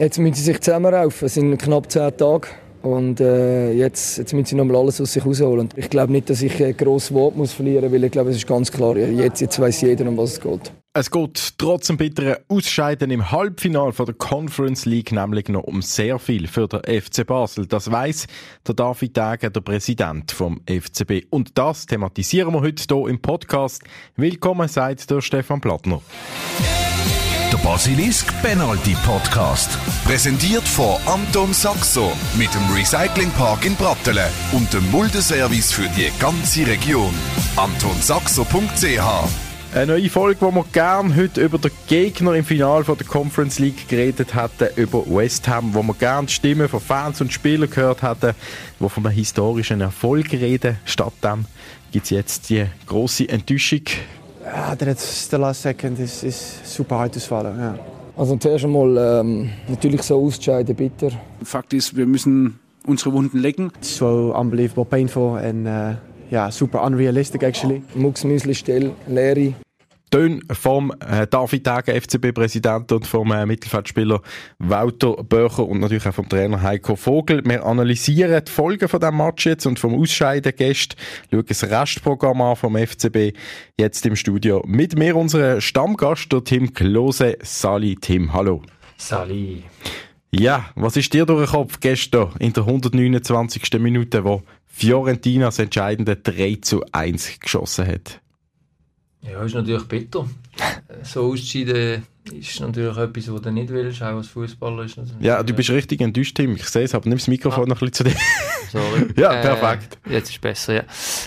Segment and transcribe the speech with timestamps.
[0.00, 1.26] Jetzt müssen sie sich zusammenraufen.
[1.26, 2.48] Es sind knapp zehn Tage.
[2.80, 5.68] Und äh, jetzt, jetzt müssen sie nochmal alles aus sich rausholen.
[5.76, 8.36] Ich glaube nicht, dass ich äh, gross Wort muss verlieren muss, weil ich glaube, es
[8.36, 10.72] ist ganz klar, jetzt, jetzt weiß jeder, um was es geht.
[10.94, 16.18] Es geht trotz dem bitteren Ausscheiden im Halbfinale der Conference League nämlich noch um sehr
[16.18, 17.66] viel für den FC Basel.
[17.66, 18.26] Das weiß
[18.66, 21.26] der David Degen, der Präsident vom FCB.
[21.28, 23.82] Und das thematisieren wir heute hier im Podcast.
[24.16, 26.00] Willkommen seid der Stefan Plattner.
[27.50, 29.76] Der Basilisk Penalty Podcast.
[30.04, 36.64] Präsentiert von Anton Saxo mit dem Recyclingpark in Brattelen und dem Muldeservice für die ganze
[36.64, 37.12] Region.
[37.56, 39.28] AntonSaxo.ch
[39.72, 43.88] eine neue Folge, wo wir gerne heute über den Gegner im Finale der Conference League
[43.88, 48.02] geredet hätten, über West Ham, wo wir gerne die Stimmen von Fans und Spielern gehört
[48.02, 48.34] hätten,
[48.80, 50.76] die von einem historischen Erfolg reden.
[50.84, 51.46] Stattdem
[51.92, 53.82] gibt es jetzt die große Enttäuschung
[54.44, 57.58] ja, der the last second ist, ist super hart ausfallen.
[57.58, 57.78] Ja.
[58.16, 61.10] Also zuerst einmal ähm, natürlich so ausscheiden, bitter.
[61.42, 63.72] Fakt ist, wir müssen unsere Wunden lecken.
[63.78, 65.94] It's so unbelievable painful and uh,
[66.30, 67.82] yeah, super unrealistic actually.
[67.94, 69.54] Mucksmüsli still, Leere.
[70.10, 74.20] Töne vom äh, David Tage, FCB-Präsident und vom äh, Mittelfeldspieler
[74.58, 77.42] Walter Böcher und natürlich auch vom Trainer Heiko Vogel.
[77.44, 80.98] Wir analysieren die Folgen von diesem Match jetzt und vom Ausscheiden gestern,
[81.30, 83.36] schauen das Restprogramm an vom FCB
[83.78, 87.38] jetzt im Studio mit mir, unser Stammgast, der Tim Klose.
[87.42, 88.62] Sali, Tim, hallo.
[88.96, 89.62] Sali.
[90.32, 93.80] Ja, was ist dir durch den Kopf gestern in der 129.
[93.80, 98.20] Minute, wo Fiorentina das entscheidende 3 zu 1 geschossen hat?
[99.22, 100.26] Ja, ist natürlich bitter.
[101.02, 104.84] so auszuscheiden ist natürlich etwas, was du nicht willst, auch als Fußballer.
[104.84, 106.54] Ist ja, du bist richtig enttäuscht, Tim.
[106.56, 107.66] Ich sehe es, aber nimm das Mikrofon ah.
[107.68, 108.16] noch ein bisschen zu dir.
[108.70, 109.08] Sorry.
[109.16, 109.98] ja, perfekt.
[110.06, 110.82] Äh, jetzt ist es besser, ja.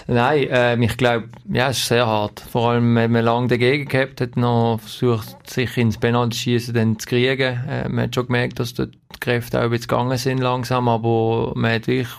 [0.07, 2.39] Nein, äh, ich glaube, ja, es ist sehr hart.
[2.39, 7.07] Vor allem, wenn man lange dagegen gehabt hat, noch versucht, sich ins Penalty-Schießen dann zu
[7.07, 7.59] kriegen.
[7.67, 10.87] Äh, man hat schon gemerkt, dass dort die Kräfte auch ein bisschen gegangen sind langsam,
[10.87, 12.13] aber man hat wirklich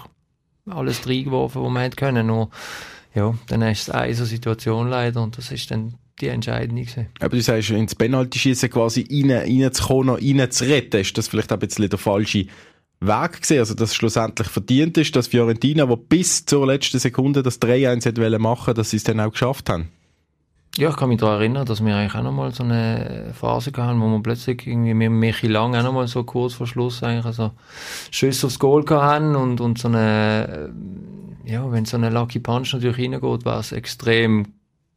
[0.69, 2.27] alles reingeworfen, was man hätte können.
[2.27, 2.51] Nur,
[3.15, 7.07] ja, dann ist es eine so Situation leider und das ist dann die Entscheidung gewesen.
[7.21, 11.89] Aber du sagst, ins Penalty-Schießen quasi rein, reinzukommen, noch reinzuretten, ist das vielleicht ein bisschen
[11.89, 12.47] der falsche
[13.01, 17.61] Weg gesehen, also dass schlussendlich verdient ist, dass Fiorentina, wo bis zur letzten Sekunde das
[17.61, 19.91] 3-1 machen dass sie es dann auch geschafft haben?
[20.77, 24.01] Ja, ich kann mich daran erinnern, dass wir eigentlich auch nochmal so eine Phase hatten,
[24.01, 27.53] wo wir plötzlich irgendwie mit Michi Lang auch nochmal so kurz vor Schluss eigentlich also
[28.11, 30.73] Schüsse aufs Goal hatten und, und so eine
[31.45, 34.47] ja, wenn so ein Lucky Punch natürlich reingeht, war es extrem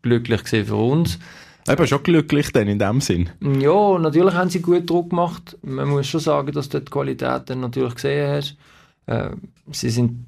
[0.02, 1.20] glücklich gewesen für uns.
[1.68, 3.30] Aber schon glücklich dann in dem Sinn.
[3.60, 5.58] Ja, natürlich haben sie gut Druck gemacht.
[5.62, 8.58] Man muss schon sagen, dass du die Qualität dann natürlich gesehen hast.
[9.06, 9.32] Äh,
[9.72, 10.26] sie sind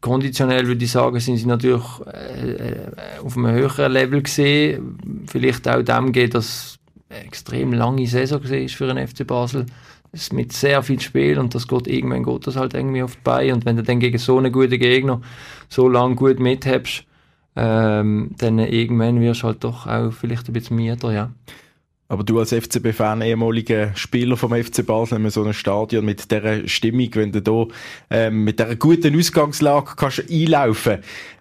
[0.00, 2.90] konditionell würde ich sagen, sind sie natürlich äh, äh
[3.24, 5.24] auf einem höheren Level gesehen.
[5.26, 6.78] Vielleicht auch dem geht, dass
[7.08, 9.66] eine extrem lange Saison war für den FC Basel
[10.12, 13.54] ist mit sehr viel Spiel und das geht irgendwann geht das halt irgendwie die Beine
[13.54, 15.20] und wenn du dann gegen so einen guten Gegner
[15.68, 17.04] so lange gut mithebst,
[17.54, 21.30] ähm, dann irgendwann wirst du halt doch auch vielleicht ein bisschen müder, ja.
[22.08, 26.68] Aber du als FCB-Fan, ehemaliger Spieler vom FC Basel, in so einem Stadion mit dieser
[26.68, 27.66] Stimmung, wenn du da
[28.10, 30.98] ähm, mit dieser guten Ausgangslage kannst einlaufen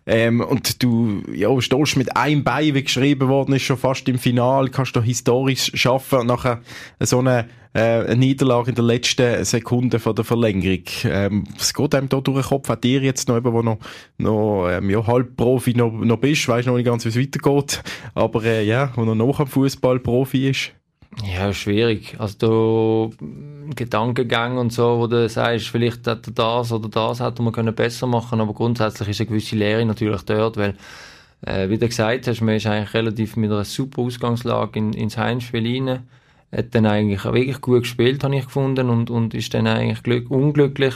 [0.07, 4.17] ähm, und du ja, stehst mit einem Bein, wie geschrieben worden ist, schon fast im
[4.17, 6.61] Final, kannst du historisch schaffen und nachher
[6.99, 7.47] so eine,
[7.79, 10.83] eine Niederlage in der letzten Sekunde von der Verlängerung.
[11.03, 12.69] Ähm, was geht einem da durch den Kopf?
[12.69, 13.79] Auch dir jetzt noch, eben, wo noch,
[14.17, 17.83] noch ähm, ja, halb Profi noch, noch bist, weißt noch nicht ganz, wie es weitergeht,
[18.13, 20.71] aber äh, ja, wo noch nach dem Fußball Profi ist.
[21.23, 22.15] Ja, schwierig.
[22.19, 23.25] Also da
[23.75, 28.07] Gedankengang und so, wo du sagst, vielleicht hätte das oder das hätte man können besser
[28.07, 30.75] machen, aber grundsätzlich ist eine gewisse Lehre natürlich dort, weil
[31.41, 35.17] äh, wie du gesagt hast, man ist eigentlich relativ mit einer super Ausgangslage in, ins
[35.17, 36.03] Heimspiel rein,
[36.51, 40.31] hat dann eigentlich wirklich gut gespielt, habe ich gefunden und, und ist dann eigentlich glück,
[40.31, 40.95] unglücklich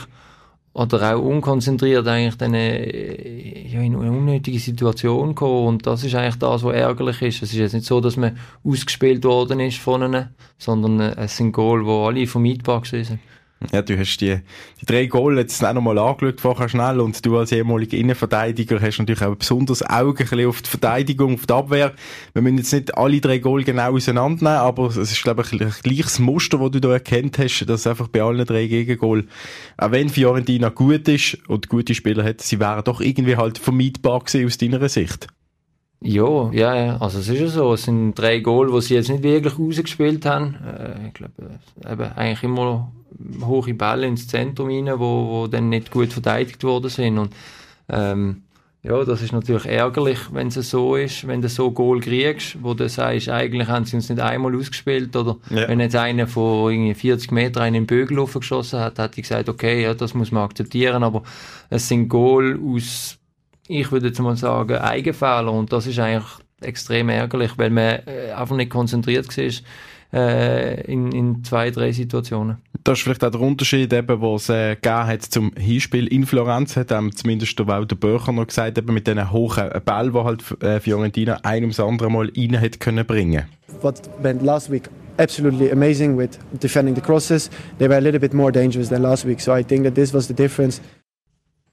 [0.72, 5.66] oder auch unkonzentriert eigentlich dann äh, ja, in eine unnötige Situation gekommen.
[5.66, 7.42] Und das ist eigentlich das, was ärgerlich ist.
[7.42, 10.28] Es ist jetzt nicht so, dass man ausgespielt worden ist von ihnen,
[10.58, 13.18] sondern äh, es sind Goal, die alle vermeidbar sind.
[13.72, 14.40] Ja, du hast die,
[14.80, 18.98] die drei Goal jetzt auch nochmal angeschaut vorher schnell und du als ehemaliger Innenverteidiger hast
[18.98, 21.92] natürlich auch besonders Augen auf die Verteidigung, auf die Abwehr.
[22.32, 25.74] Wir müssen jetzt nicht alle drei Goal genau auseinandernehmen, aber es ist, glaube ich, ein
[25.82, 29.26] gleiches Muster, das du da erkannt hast, dass einfach bei allen drei Gegengol,
[29.76, 34.20] auch wenn Fiorentina gut ist und gute Spieler hat, sie wären doch irgendwie halt vermeidbar
[34.20, 35.26] gewesen aus deiner Sicht.
[36.02, 36.96] Ja, ja, ja.
[36.96, 37.74] Also es ist ja so.
[37.74, 40.54] Es sind drei Goal, die sie jetzt nicht wirklich rausgespielt haben.
[40.54, 41.32] Äh, ich glaube,
[41.86, 42.90] eben eigentlich immer
[43.44, 47.18] hohe Bälle ins Zentrum rein, wo, wo dann nicht gut verteidigt worden sind.
[47.18, 47.32] Und
[47.88, 48.42] ähm,
[48.82, 52.72] ja, das ist natürlich ärgerlich, wenn es so ist, wenn du so Goal kriegst, wo
[52.72, 55.68] du sagst, eigentlich haben sie uns nicht einmal ausgespielt, oder ja.
[55.68, 59.82] wenn jetzt einer von irgendwie 40 Metern einen Bögel aufgeschossen hat, hätte ich gesagt, okay,
[59.82, 61.22] ja, das muss man akzeptieren, aber
[61.68, 63.18] es sind Goal aus,
[63.68, 66.30] ich würde jetzt mal sagen, Eigenfehler und das ist eigentlich
[66.62, 69.44] extrem ärgerlich, weil man äh, einfach nicht konzentriert war
[70.12, 72.58] äh, in, in zwei, drei Situationen.
[72.84, 76.26] Das ist vielleicht auch der Unterschied, eben, was es äh, gegeben hat zum Hinspiel in
[76.26, 80.18] Florenz, hat ähm, zumindest der Walter Böcher noch gesagt, eben mit diesen hohen Bällen, die
[80.18, 83.44] halt äh, Fiorentina ein ums andere Mal rein hat können bringen.
[83.82, 84.90] What went last week
[85.20, 87.50] absolutely amazing with defending the crosses.
[87.78, 90.12] They were a little bit more dangerous than last week, so I think that this
[90.12, 90.80] was the difference.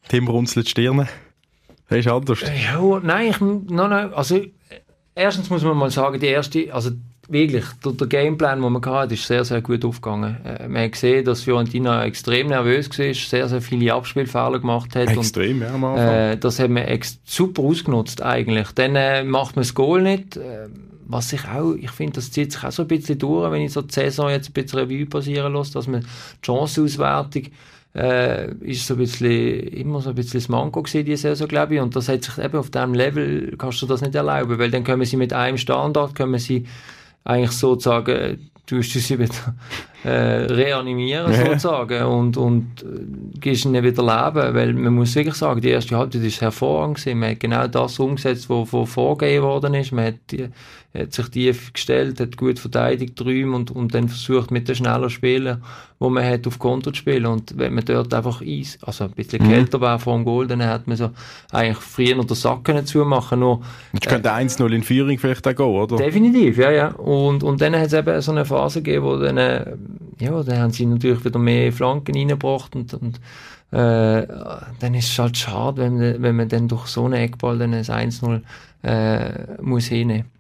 [0.10, 1.08] Tim runzelt Stirne.
[1.90, 2.42] Das ist anders.
[2.42, 4.42] Ja, nein, ich, no, no, also
[5.16, 6.92] erstens muss man mal sagen, die erste, also
[7.28, 10.38] wirklich, der, der Gameplan, den man hatte, ist sehr, sehr gut aufgegangen.
[10.46, 15.10] Äh, man hat gesehen, dass Fiorentina extrem nervös war, sehr, sehr viele Abspielfehler gemacht hat.
[15.10, 16.08] Extrem, und, ja, am Anfang.
[16.08, 16.86] Äh, das hat man
[17.26, 18.72] super ausgenutzt eigentlich.
[18.74, 20.38] Dann äh, macht man das Goal nicht.
[20.38, 20.68] Äh,
[21.10, 23.72] was sich auch, ich finde, das zieht sich auch so ein bisschen durch, wenn ich
[23.72, 26.08] so die Saison jetzt ein bisschen Revue passieren lasse, dass man die
[26.42, 27.44] Chanceauswertung
[27.96, 31.76] äh, ist so ein bisschen, immer so ein bisschen das Manko gewesen, die Saison, glaube
[31.76, 31.82] ich.
[31.82, 34.84] Und das hat sich eben auf diesem Level, kannst du das nicht erlauben, weil dann
[34.84, 36.66] können sie mit einem Standard, können sie
[37.28, 39.56] eigentlich sozusagen, du sie wieder
[40.04, 45.62] äh, reanimieren sozusagen und, und äh, gibst ihnen wieder Leben, weil man muss wirklich sagen,
[45.62, 47.20] die erste Halbzeit ist hervorragend gewesen.
[47.20, 49.92] Man hat genau das umgesetzt, was vorgegeben worden ist.
[49.92, 50.50] Man hat die,
[50.98, 55.10] hat sich tief gestellt, hat gut verteidigt, Räume und, und dann versucht mit den schneller
[55.10, 55.64] Spielen,
[56.00, 57.26] wo man hat auf Konto zu spielen.
[57.26, 59.50] Und wenn man dort einfach Eis, also ein bisschen mhm.
[59.50, 61.12] kälter war vor dem Goal, dann hat man so
[61.52, 63.40] eigentlich früher den Sack können zumachen.
[63.40, 63.62] Nur,
[63.94, 65.98] Jetzt äh, könnte 1-0 in Führung vielleicht auch gehen, oder?
[65.98, 66.88] Definitiv, ja, ja.
[66.90, 69.76] Und, und dann hat es eben so eine Phase gegeben, wo dann, äh,
[70.20, 73.20] ja, dann haben sie natürlich wieder mehr Flanken reingebracht und, und
[73.72, 74.28] äh,
[74.80, 77.84] dann ist es halt schade, wenn, wenn man dann durch so einen Eckball dann ein
[77.84, 78.42] 1-0
[78.84, 80.37] äh, muss hinnehmen.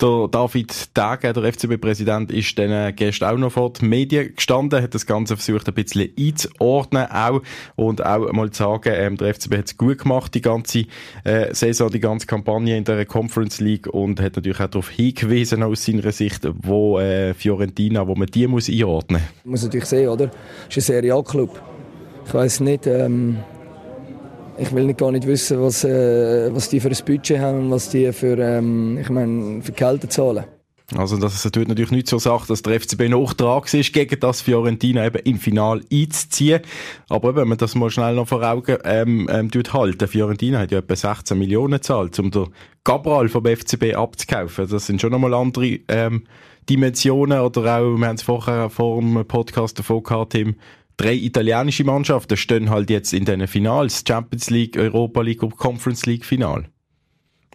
[0.00, 4.92] Der David Tage, der FCB-Präsident, ist dann gestern auch noch vor den Medien gestanden, hat
[4.92, 7.42] das Ganze versucht ein bisschen einzuordnen auch
[7.76, 10.86] und auch mal zu sagen, ähm, der FCB hat es gut gemacht, die ganze
[11.22, 15.62] äh, Saison, die ganze Kampagne in der Conference League und hat natürlich auch darauf hingewiesen
[15.62, 19.44] aus seiner Sicht, wo äh, Fiorentina, wo man die muss einordnen muss.
[19.44, 20.28] Man muss natürlich sehen, oder?
[20.68, 21.62] Es ist ein Serie A-Club.
[22.26, 23.38] Ich weiß nicht, ähm
[24.58, 27.70] ich will nicht, gar nicht wissen, was, äh, was die für ein Budget haben und
[27.70, 30.44] was die für, ähm, ich meine, für Kälte zahlen.
[30.94, 34.42] Also das tut natürlich nicht so Sache, dass der FCB noch dran ist, gegen das
[34.42, 36.60] Fiorentina eben im Final einzuziehen.
[37.08, 40.78] Aber wenn man das mal schnell noch vor Augen ähm, ähm, halten, Fiorentina hat ja
[40.78, 42.48] etwa 16 Millionen gezahlt, um den
[42.84, 44.68] Cabral vom FCB abzukaufen.
[44.68, 46.24] Das sind schon nochmal andere ähm,
[46.68, 50.56] Dimensionen oder auch, wir haben es vorher vor dem Podcast davon gehabt, Tim,
[50.96, 56.06] drei italienische Mannschaften stehen halt jetzt in den Finals, Champions League, Europa League und Conference
[56.06, 56.66] League Final.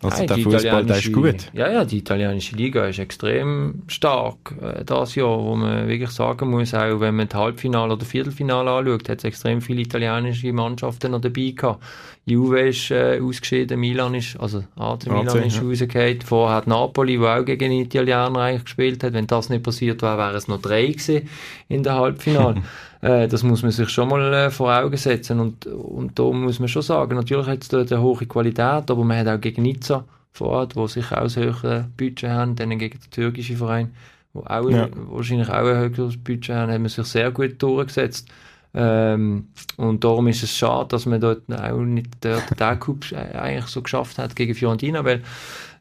[0.02, 1.52] Also ja, der Fußball, der ist gut.
[1.54, 6.50] Ja, ja, die italienische Liga ist extrem stark äh, das Jahr, wo man wirklich sagen
[6.52, 11.12] muss, auch wenn man das Halbfinale oder Viertelfinale anschaut, hat es extrem viele italienische Mannschaften
[11.12, 11.84] noch dabei gehabt.
[12.26, 15.64] Juve ist äh, ausgeschieden, Milan ist, also AC Milan AC, ist ja.
[15.64, 16.22] rausgefallen.
[16.22, 19.14] Vorher hat Napoli, wo auch gegen Italiener eigentlich gespielt hat.
[19.14, 21.28] Wenn das nicht passiert wäre, wäre es noch drei gewesen
[21.68, 22.64] in der Halbfinale.
[23.02, 25.40] äh, das muss man sich schon mal äh, vor Augen setzen.
[25.40, 29.04] Und, und da muss man schon sagen, natürlich hat es dort eine hohe Qualität, aber
[29.04, 32.78] man hat auch gegen Nizza vor Ort, wo sich auch ein höheres Budget haben, dann
[32.78, 33.94] gegen den türkischen Verein,
[34.34, 34.90] wo auch ja.
[34.94, 38.28] wahrscheinlich auch ein höheres Budget haben, hat man sich sehr gut durchgesetzt.
[38.72, 39.48] Ähm,
[39.78, 43.82] und darum ist es schade, dass man dort auch nicht dort den Coup eigentlich so
[43.82, 45.24] geschafft hat gegen Fiorentina, weil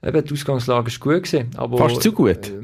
[0.03, 1.51] eben die Ausgangslage ist gut gewesen.
[1.57, 2.49] Aber, Fast zu gut.
[2.49, 2.63] Äh,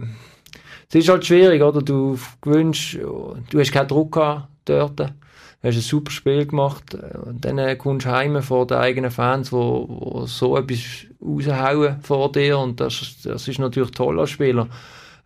[0.89, 1.83] es ist halt schwierig, oder?
[1.83, 5.01] Du gewünscht, du hast keinen Druck gehabt dort.
[5.01, 9.51] Du hast ein super Spiel gemacht und dann kommst du heim vor den eigenen Fans,
[9.51, 14.69] wo, wo so etwas raushauen vor dir und das, das ist natürlich toll als Spieler.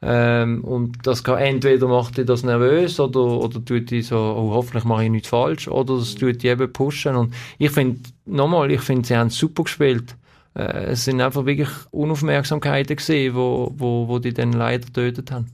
[0.01, 4.53] Ähm, und das kann entweder macht dich das nervös oder, oder tut dich so, oh,
[4.55, 7.17] hoffentlich mache ich nichts falsch, oder es tut dich eben pushen.
[7.17, 10.15] Und ich finde, nochmal, ich finde, sie haben super gespielt.
[10.59, 15.47] Äh, es sind einfach wirklich Unaufmerksamkeiten gesehen, wo, wo, wo die dann leider getötet haben.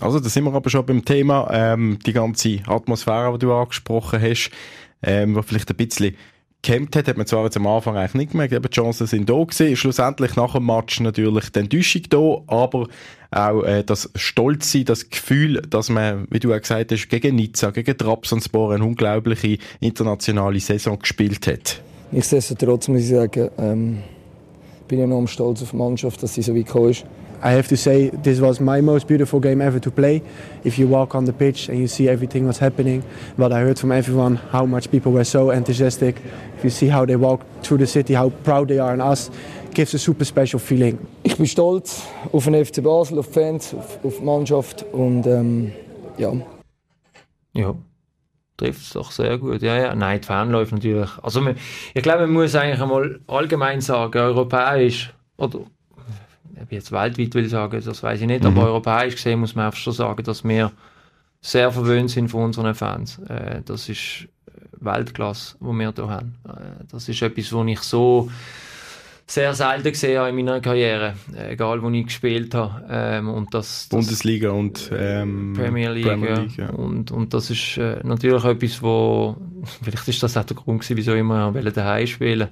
[0.00, 4.20] Also, da sind wir aber schon beim Thema, ähm, die ganze Atmosphäre, die du angesprochen
[4.20, 4.50] hast,
[5.02, 6.16] ähm, wo vielleicht ein bisschen
[6.62, 9.28] gekämpft hat, hat man zwar jetzt am Anfang eigentlich nicht gemerkt, aber die Chancen sind
[9.28, 9.76] da gewesen.
[9.76, 12.86] Schlussendlich nach dem Match natürlich die Enttäuschung da, aber
[13.30, 17.70] auch äh, das Stolzsein, das Gefühl, dass man, wie du auch gesagt hast, gegen Nizza,
[17.70, 21.82] gegen Trabzonspor eine unglaubliche internationale Saison gespielt hat.
[22.10, 24.02] Nichtsdestotrotz muss ich sagen, ähm,
[24.90, 27.04] bin enorm stolz auf die Mannschaft, dass sie so weit gekommen ist.
[27.42, 30.20] I have to say this was my most beautiful game ever to play.
[30.62, 33.02] If you walk on the pitch and you see everything was happening,
[33.38, 36.16] what I heard from everyone, how much people were so enthusiastic.
[36.58, 39.30] If you see how they walk through the city, how proud they are on us,
[39.72, 40.98] gives a super special feeling.
[41.22, 45.26] Ich bin stolz auf den FC Basel, auf die Fans, auf, auf die Mannschaft und
[45.26, 45.72] ähm,
[46.18, 46.32] ja.
[47.54, 47.74] Ja,
[48.60, 49.62] trifft es doch sehr gut.
[49.62, 49.94] Ja, ja.
[49.94, 51.10] Nein, die Fanläufe natürlich.
[51.22, 51.56] Also man,
[51.94, 57.48] ich glaube, man muss eigentlich einmal allgemein sagen, europäisch oder ob ich jetzt weltweit will
[57.48, 58.48] sagen, das weiß ich nicht, Mhm.
[58.50, 60.72] aber europäisch gesehen muss man einfach schon sagen, dass wir
[61.40, 63.18] sehr verwöhnt sind von unseren Fans.
[63.28, 64.28] Äh, das ist
[64.78, 66.34] Weltklasse, wo wir hier haben.
[66.46, 68.30] Äh, das ist etwas, was ich so
[69.30, 72.84] sehr selten gesehen in meiner Karriere, äh, egal wo ich gespielt habe.
[72.90, 76.34] Ähm, und das, das Bundesliga und ähm, Premier League, Premier.
[76.34, 76.70] League, ja.
[76.70, 79.36] Und, und das ist äh, natürlich etwas, wo
[79.82, 82.48] vielleicht ist das auch der Grund gewesen, wieso ich immer daheim spielen.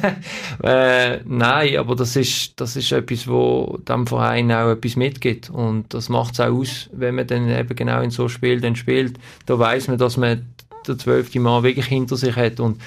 [0.64, 5.92] äh, nein, aber das ist das ist etwas, wo dem Verein auch etwas mitgibt und
[5.92, 9.18] das macht es auch aus, wenn man dann eben genau in so Spiel dann spielt.
[9.44, 10.46] Da weiß man, dass man
[10.88, 12.80] der zwölfte Mann wirklich hinter sich hat und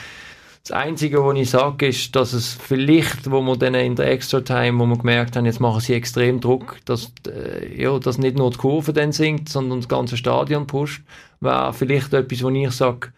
[0.64, 4.42] das Einzige, was ich sage, ist, dass es vielleicht, wo wir dann in der Extra
[4.42, 8.38] Time, wo wir gemerkt haben, jetzt machen sie extrem Druck, dass, äh, ja, dass nicht
[8.38, 11.02] nur die Kurve dann sinkt, sondern das ganze Stadion pusht,
[11.40, 13.12] wäre vielleicht etwas, wo ich sage,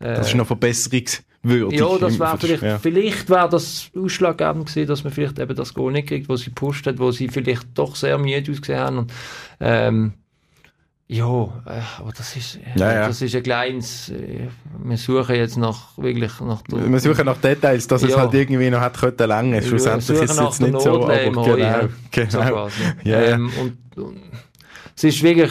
[0.00, 1.80] äh, Das ist noch verbesserungswürdig.
[1.80, 2.78] ja, das wäre vielleicht, ja.
[2.78, 6.46] vielleicht wäre das ausschlaggebend gewesen, dass man vielleicht eben das Goal nicht kriegt, wo sie
[6.46, 8.98] gepusht hat, wo sie vielleicht doch sehr müde ausgesehen haben.
[8.98, 9.12] Und,
[9.60, 10.12] ähm,
[11.10, 13.06] ja, äh, aber das ist, äh, Ja, ja.
[13.08, 14.48] das ist ein kleines, äh,
[14.84, 18.18] wir suchen jetzt nach, wirklich nach der, Wir suchen nach Details, dass es Ja.
[18.18, 19.62] halt irgendwie noch hat können länger.
[19.62, 22.28] Schlussendlich ist es jetzt nicht so, aber genau, Heu, so genau.
[22.50, 22.80] quasi.
[23.04, 23.26] Ja, ja.
[23.34, 24.18] Ähm, und, und
[24.94, 25.50] es ist wirklich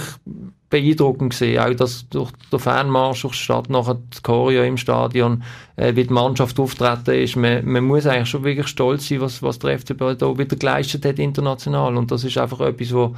[0.70, 5.44] beeindruckend gewesen, auch dass durch den Fanmarsch durch die Stadt nachher die Choreo im Stadion,
[5.78, 9.42] äh, wie die Mannschaft auftreten ist, man, man muss eigentlich schon wirklich stolz sein, was,
[9.42, 13.16] was der FCB da wieder geleistet hat international und das ist einfach etwas, wo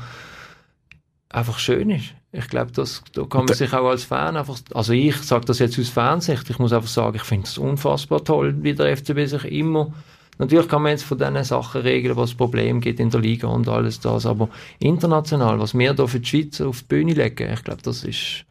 [1.29, 2.13] einfach schön ist.
[2.31, 5.57] Ich glaube, das, da kann man sich auch als Fan einfach, also ich sage das
[5.57, 9.25] jetzt aus Fansicht, ich muss einfach sagen, ich finde es unfassbar toll, wie der FCB
[9.25, 9.91] sich immer,
[10.37, 13.67] natürlich kann man jetzt von diesen Sachen regeln, was Probleme gibt in der Liga und
[13.67, 17.63] alles das, aber international, was wir da für die Schweiz auf die Bühne legen, ich
[17.63, 18.45] glaube, das ist,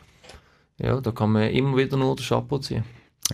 [0.78, 2.82] ja, da kann man immer wieder nur den Chapeau ziehen.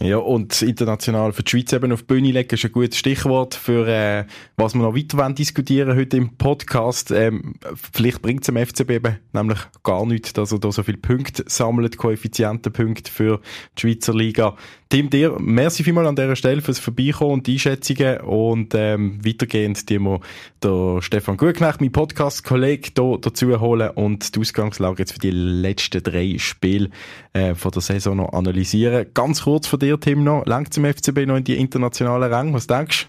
[0.00, 3.54] Ja, und international für die Schweiz eben auf die Bühne legen, ist ein gutes Stichwort
[3.54, 4.24] für, äh,
[4.56, 7.12] was wir noch weiter diskutieren heute im Podcast.
[7.12, 7.54] Ähm,
[7.92, 11.44] vielleicht bringt es dem FCB eben nämlich gar nichts, dass er da so viele Punkte
[11.46, 13.40] sammelt, Koeffizientenpunkte für
[13.78, 14.56] die Schweizer Liga.
[14.94, 19.98] Tim, dir, merci vielmals an dieser Stelle fürs Vorbeikommen und Einschätzungen und ähm, weitergehend die
[19.98, 20.20] wir
[20.62, 26.02] der Stefan Gutknecht, mein Podcast-Kollege, hier dazu holen und die Ausgangslage jetzt für die letzten
[26.02, 26.90] drei Spiele
[27.32, 29.06] äh, von der Saison noch analysieren.
[29.14, 30.44] Ganz kurz von dir, Tim, noch.
[30.46, 32.52] Langt zum FCB noch in die internationalen Ränge?
[32.54, 33.08] Was denkst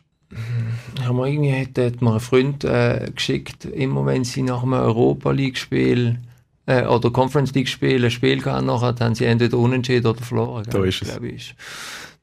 [1.01, 4.73] Ja, mal irgendwie hat, hat mir ein Freund äh, geschickt, immer wenn sie nach einem
[4.73, 6.19] Europa League Spiel
[6.65, 10.21] äh, oder Conference League Spiel ein Spiel gehabt nachher, dann haben sie entweder unentschieden oder
[10.21, 10.65] verloren.
[10.69, 11.17] Da ist es.
[11.21, 11.55] ich.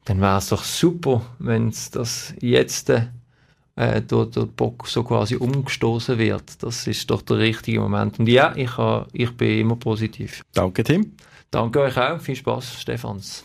[0.05, 5.35] Dann wäre es doch super, wenn es das jetzt äh, durch den Bock so quasi
[5.35, 6.61] umgestoßen wird.
[6.61, 8.19] Das ist doch der richtige Moment.
[8.19, 10.39] Und ja, ich, ha, ich bin immer positiv.
[10.39, 10.61] du?
[10.61, 11.13] Danke, Tim.
[11.49, 12.19] Danke euch auch.
[12.19, 13.43] Viel Spaß, Stefans.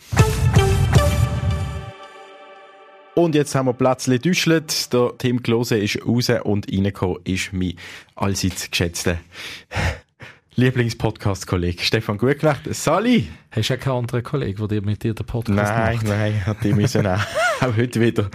[3.19, 4.93] Und jetzt haben wir Plätzchen düschelt.
[4.93, 7.75] Der Tim Klose ist raus und reingekommen ist mein
[8.15, 9.19] allseits geschätzter
[10.55, 12.73] Lieblingspodcast-Kollege Stefan Gutknecht.
[12.73, 13.27] Sali!
[13.51, 16.07] Hast du auch keinen anderen Kollegen, der mit dir den Podcast Nein, macht?
[16.07, 17.19] nein, hat die müssen auch.
[17.61, 18.31] auch heute wieder.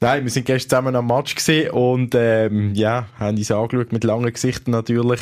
[0.00, 4.02] Nein, wir sind gestern zusammen am Match gesehen und ähm, ja, haben uns angeschaut mit
[4.02, 5.20] langen Gesichtern natürlich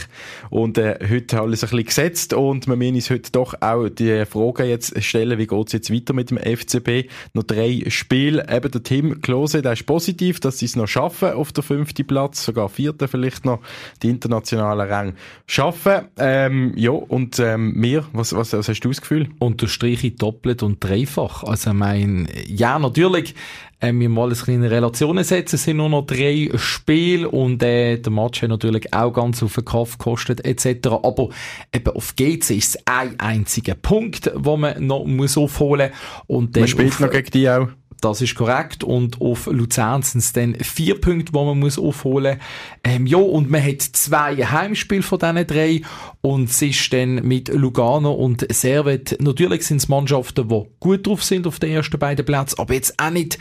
[0.50, 4.24] und äh, heute alles ein bisschen gesetzt und wir müssen uns heute doch auch die
[4.24, 7.10] Frage jetzt stellen, wie geht es jetzt weiter mit dem FCB?
[7.34, 11.32] Noch drei Spiele, eben der Tim Klose, der ist positiv, dass sie es noch schaffen
[11.32, 13.60] auf der fünften Platz, sogar vierten vielleicht noch,
[14.02, 15.14] die internationalen Ränge
[15.46, 16.08] schaffen.
[16.18, 19.24] Ähm, ja, und ähm, mir, was, was, was hast du das Gefühl?
[19.38, 21.43] Unterstreiche doppelt und dreifach.
[21.45, 23.35] Also, ich meine, ja, natürlich,
[23.81, 27.99] äh, wir mal eine kleine Relation setzen, es sind nur noch drei Spiele und äh,
[27.99, 30.88] der Match hat natürlich auch ganz auf den Kopf gekostet etc.
[31.02, 31.28] Aber
[31.75, 35.90] eben auf GC ist es ein einziger Punkt, wo man noch muss aufholen
[36.26, 37.69] und dann Man spielt auf- noch gegen die auch.
[38.00, 38.84] Das ist korrekt.
[38.84, 42.46] Und auf Luzern sind es dann vier Punkte, die man muss aufholen muss.
[42.84, 45.82] Ähm, ja, und man hat zwei Heimspiele von diesen drei.
[46.20, 51.22] Und es ist dann mit Lugano und Servet, natürlich sind es Mannschaften, die gut drauf
[51.22, 53.38] sind auf den ersten beiden Plätzen, aber jetzt auch nicht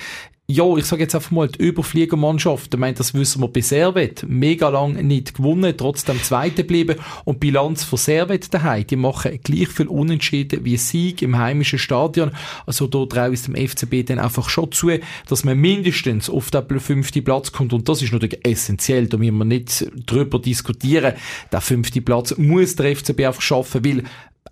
[0.53, 4.24] ja, ich sage jetzt einfach mal, die Überfliegermannschaft, ich meine, das wissen wir bei Servet,
[4.27, 6.98] mega lang nicht gewonnen, trotzdem Zweite geblieben.
[7.25, 12.31] Und Bilanz von Servet daheim, die machen gleich viel Unentschieden wie Sieg im heimischen Stadion,
[12.67, 14.91] also da traue ich dem FCB dann einfach schon zu,
[15.27, 17.74] dass man mindestens auf den fünften Platz kommt.
[17.74, 21.13] Und das ist natürlich essentiell, da müssen wir nicht drüber diskutieren,
[21.51, 24.03] der fünfte Platz muss der FCB einfach schaffen, weil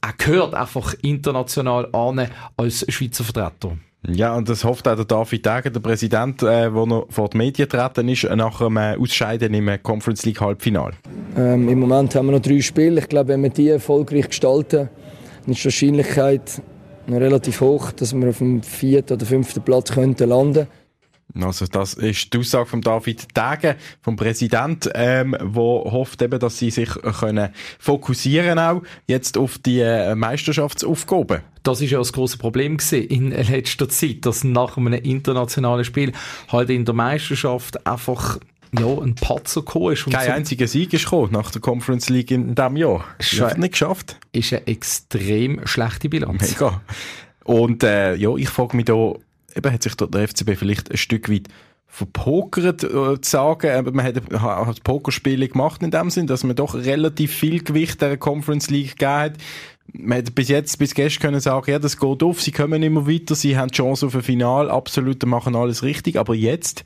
[0.02, 2.28] er gehört einfach international an
[2.58, 3.78] als Schweizer Vertreter.
[4.08, 7.38] Ja, und das hofft auch der David Degen, der Präsident, äh, wo noch vor die
[7.38, 10.94] Medien treten ist, nach dem äh, Ausscheiden im Conference League Halbfinale.
[11.38, 13.02] Ähm, Im Moment haben wir noch drei Spiele.
[13.02, 14.90] Ich glaube, wenn wir die erfolgreich gestalten,
[15.46, 16.62] dann ist die Wahrscheinlichkeit
[17.06, 20.68] noch relativ hoch, dass wir auf dem vierten oder fünften Platz könnten landen
[21.40, 26.58] also das ist die Aussage von David Degen, vom Präsident, ähm, wo hofft eben, dass
[26.58, 31.42] sie sich können fokussieren auch jetzt auf die äh, Meisterschaftsaufgaben.
[31.64, 36.12] Das ist ja das große Problem in letzter Zeit, dass nach einem internationalen Spiel
[36.52, 38.40] halt in der Meisterschaft einfach
[38.78, 40.06] ja, ein Patzer gekommen ist.
[40.10, 43.04] Kein so einziger Sieg ist gekommen nach der Conference League in diesem Jahr.
[43.20, 44.18] Schon nicht geschafft.
[44.32, 46.52] Ist eine extrem schlechte Bilanz.
[46.52, 46.82] Mega.
[47.44, 49.14] Und äh, ja, ich frage mich da,
[49.56, 51.48] eben hat sich der FCB vielleicht ein Stück weit
[51.88, 53.94] verpokert, äh, zu sagen.
[53.94, 58.16] Man hat, hat Pokerspiele gemacht in dem Sinn, dass man doch relativ viel Gewicht der
[58.18, 59.34] Conference League gegeben hat.
[59.94, 63.08] Man hat bis jetzt, bis gestern können sagen, ja, das geht auf, sie kommen immer
[63.08, 66.86] weiter, sie haben die Chance auf ein Final, absolut, machen alles richtig, aber jetzt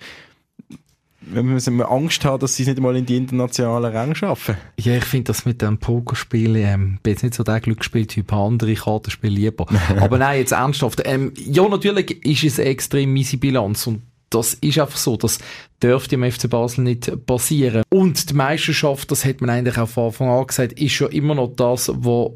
[1.28, 4.58] wenn wir Angst haben, dass sie es nicht mal in die internationalen Ränge schaffen.
[4.80, 8.76] Ja, ich finde das mit dem Pokerspiel, ähm, bin jetzt nicht so der Glücksspieltyp, andere
[8.76, 9.66] Kartenspiele lieber.
[10.00, 11.02] Aber nein, jetzt ernsthaft.
[11.06, 15.40] Ähm, ja, natürlich ist es eine extrem miese Bilanz und das ist einfach so, das
[15.82, 17.84] dürfte im FC Basel nicht passieren.
[17.90, 21.36] Und die Meisterschaft, das hat man eigentlich auch von Anfang an gesagt, ist schon immer
[21.36, 22.32] noch das, was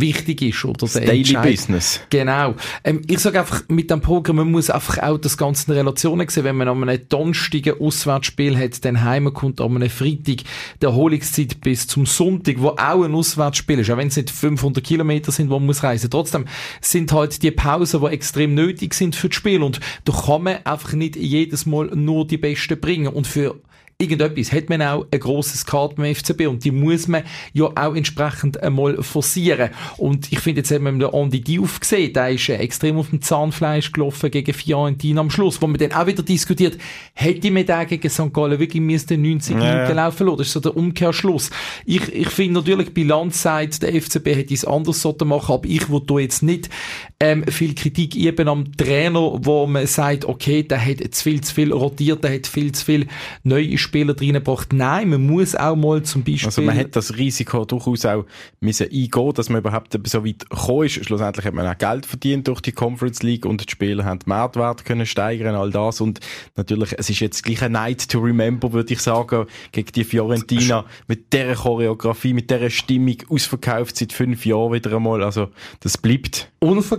[0.00, 1.50] wichtig ist oder das Daily Entscheid.
[1.50, 2.00] Business.
[2.10, 2.54] Genau.
[2.84, 6.28] Ähm, ich sage einfach mit dem Programm, man muss einfach auch das Ganze in Relationen
[6.28, 6.44] sehen.
[6.44, 10.38] Wenn man an einem Donnerstag Auswärtsspiel hat, dann heimkommt an einem Freitag
[10.80, 14.84] die Erholungszeit bis zum Sonntag, wo auch ein Auswärtsspiel ist, auch wenn es nicht 500
[14.84, 16.10] Kilometer sind, wo man muss reisen.
[16.10, 16.46] Trotzdem
[16.80, 20.58] sind halt die Pausen, die extrem nötig sind für das Spiel und da kann man
[20.64, 23.56] einfach nicht jedes Mal nur die Besten bringen und für
[23.98, 27.22] irgendetwas hat man auch ein grosses Karte beim FCB und die muss man
[27.54, 29.70] ja auch entsprechend einmal forcieren.
[29.96, 33.08] Und ich finde, jetzt haben wir den Andy Diouf gesehen, der ist äh, extrem auf
[33.08, 36.76] dem Zahnfleisch gelaufen gegen Fiorentina am Schluss, wo man dann auch wieder diskutiert,
[37.14, 38.34] hätte man den gegen St.
[38.34, 39.92] Gallen wirklich müssen 90 Minuten ja.
[39.92, 40.38] laufen lassen.
[40.38, 41.50] Das ist so der Umkehrschluss.
[41.86, 46.06] Ich, ich finde natürlich, Bilanz sagt, der FCB hätte es anders machen, aber ich würde
[46.06, 46.68] da jetzt nicht
[47.18, 51.54] ähm, viel Kritik eben am Trainer, wo man sagt, okay, der hat zu viel zu
[51.54, 53.06] viel rotiert, der hat viel zu viel
[53.42, 54.74] neue Spieler reingebracht.
[54.74, 56.46] Nein, man muss auch mal zum Beispiel...
[56.46, 58.26] Also man hat das Risiko durchaus auch
[58.60, 61.04] müssen eingehen, dass man überhaupt so weit gekommen ist.
[61.06, 64.28] Schlussendlich hat man auch Geld verdient durch die Conference League und die Spieler haben den
[64.28, 66.02] Marktwert können steigern, all das.
[66.02, 66.20] Und
[66.54, 70.84] natürlich, es ist jetzt gleich ein Night to remember, würde ich sagen, gegen die Fiorentina
[71.08, 75.22] mit dieser Choreografie, mit dieser Stimmung ausverkauft seit fünf Jahren wieder einmal.
[75.22, 75.48] Also
[75.80, 76.50] das bleibt.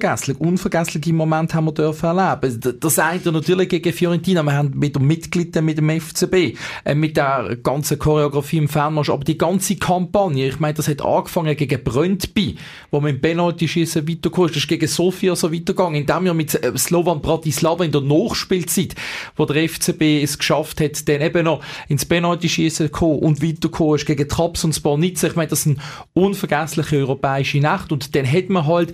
[0.07, 2.79] Unvergesslich, unvergessliche Momente haben wir dürfen erleben.
[2.79, 7.17] Das eine natürlich gegen Fiorentina, wir haben mit den Mitgliedern mit dem FCB, äh, mit
[7.17, 11.83] der ganzen Choreografie im Fernmarsch, aber die ganze Kampagne, ich meine, das hat angefangen gegen
[11.83, 12.55] Brøndby,
[12.89, 16.55] wo man im Penalty-Schießen weitergekommen ist, das ist gegen Sofia so weitergegangen, indem wir mit
[16.55, 18.95] äh, Slovan Bratislava in der Nachspielzeit,
[19.35, 24.05] wo der FCB es geschafft hat, dann eben noch ins Penalty-Schießen kommen und weitergekommen ist
[24.05, 25.27] gegen Traps und Sparnitzer.
[25.27, 25.81] Ich meine, das sind
[26.13, 27.91] unvergessliche europäische Nacht.
[27.91, 28.93] Und dann hat man halt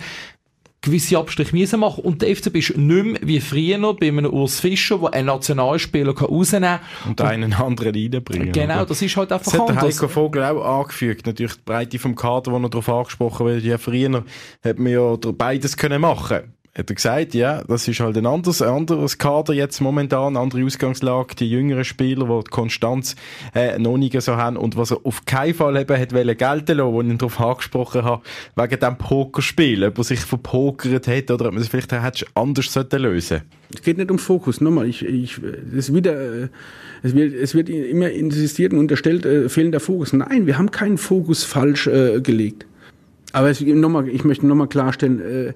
[0.84, 4.26] gewisse Abstriche müssen machen und der FCB ist nicht mehr wie früher noch bei einem
[4.26, 7.10] Urs Fischer, der einen Nationalspieler kann rausnehmen kann.
[7.10, 8.52] Und, und einen anderen reinbringen.
[8.52, 9.76] Genau, das ist halt einfach das anders.
[9.76, 13.46] Das hat Heiko Vogel auch angefügt, natürlich die Breite vom Kader, wo er darauf angesprochen
[13.48, 13.64] wird.
[13.64, 14.24] Ja, früher
[14.64, 18.62] hat man ja beides können machen hat er gesagt, ja, das ist halt ein anderes,
[18.64, 23.16] ein anderes Kader jetzt momentan, andere Ausgangslage, die jüngeren Spieler, die die Konstanz
[23.54, 26.78] äh, noch nicht so haben und was er auf keinen Fall eben hat wollen gelten
[26.78, 28.24] lassen, wo ich ihn darauf angesprochen habe,
[28.56, 32.74] wegen dem Pokerspiel, ob er sich verpokert hat oder ob man es vielleicht hätte anders
[32.92, 33.42] lösen.
[33.72, 35.40] Es geht nicht um Fokus, nochmal, ich, ich,
[35.78, 36.50] es, wieder,
[37.04, 40.12] es, wird, es wird immer insistiert und unterstellt, äh, fehlender Fokus.
[40.14, 42.66] Nein, wir haben keinen Fokus falsch äh, gelegt.
[43.32, 45.54] Aber es, nochmal, ich möchte nochmal klarstellen, äh,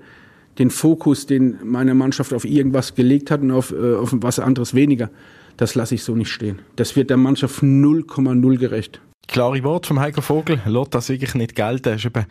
[0.60, 4.74] den Fokus, den meine Mannschaft auf irgendwas gelegt hat und auf, äh, auf was anderes
[4.74, 5.10] weniger,
[5.58, 6.60] das lasse ich so nicht stehen.
[6.76, 9.02] Das wird der Mannschaft 0,0 gerecht.
[9.28, 11.90] Klare Wort vom Heiko Vogel, lässt das wirklich nicht gelten.
[11.90, 12.26] Er ist eben